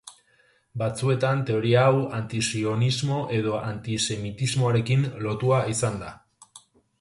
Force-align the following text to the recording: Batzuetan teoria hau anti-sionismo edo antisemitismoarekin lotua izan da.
Batzuetan 0.81 1.43
teoria 1.49 1.83
hau 1.89 1.99
anti-sionismo 2.19 3.19
edo 3.41 3.59
antisemitismoarekin 3.67 5.07
lotua 5.27 5.61
izan 5.77 6.01
da. 6.07 6.11